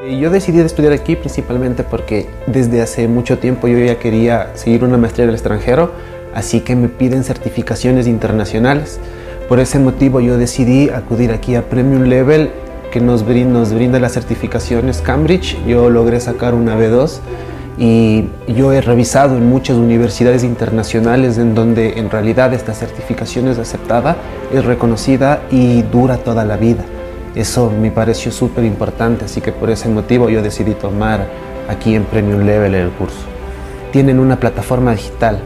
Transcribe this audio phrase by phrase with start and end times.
[0.00, 4.96] Yo decidí estudiar aquí principalmente porque desde hace mucho tiempo yo ya quería seguir una
[4.96, 5.90] maestría en el extranjero,
[6.32, 9.00] así que me piden certificaciones internacionales.
[9.48, 12.50] Por ese motivo yo decidí acudir aquí a Premium Level
[12.92, 15.58] que nos brinda, nos brinda las certificaciones Cambridge.
[15.66, 17.18] Yo logré sacar una B2
[17.76, 23.58] y yo he revisado en muchas universidades internacionales en donde en realidad esta certificación es
[23.58, 24.16] aceptada,
[24.54, 26.84] es reconocida y dura toda la vida.
[27.38, 31.24] Eso me pareció súper importante, así que por ese motivo yo decidí tomar
[31.68, 33.20] aquí en Premium Level el curso.
[33.92, 35.38] Tienen una plataforma digital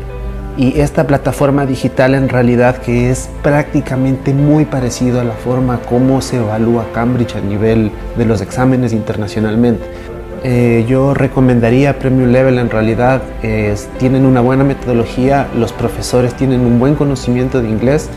[0.57, 6.23] y esta plataforma digital en realidad que es prácticamente muy parecido a la forma como
[6.23, 9.85] se evalúa Cambridge a nivel de los exámenes internacionalmente.
[10.45, 13.21] Eh, yo recomendaría Premium Level en realidad,
[13.99, 18.09] tienen una buena metodología, los profesores tienen un buen conocimiento de inglés,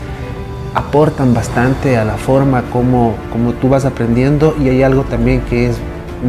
[0.76, 5.70] aportan bastante a la forma como, como tú vas aprendiendo y hay algo también que
[5.70, 5.78] es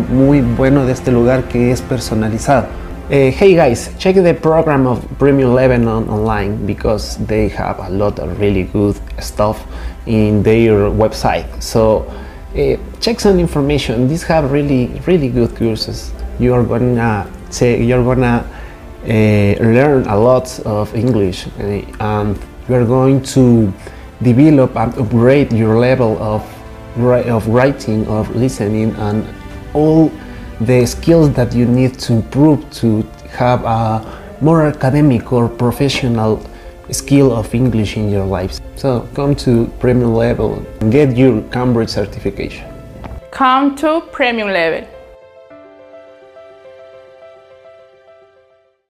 [0.09, 2.67] muy bueno de este lugar que es personalizado.
[3.09, 8.19] Uh, hey guys, check the program of Premium Lebanon online because they have a lot
[8.19, 9.57] of really good stuff
[10.05, 11.45] in their website.
[11.59, 12.05] So
[12.55, 14.07] uh, check some information.
[14.07, 16.13] These have really really good courses.
[16.39, 18.45] You are gonna say you're gonna
[19.03, 21.47] uh, learn a lot of English
[21.99, 23.73] and you're going to
[24.21, 26.43] develop and upgrade your level of
[26.97, 29.23] of writing, of listening, and
[29.73, 30.11] all
[30.61, 34.01] the skills that you need to improve to have a
[34.41, 36.43] more academic or professional
[36.89, 38.61] skill of English in your lives.
[38.75, 42.67] So come to premium level and get your Cambridge certification.
[43.31, 44.87] Come to premium level.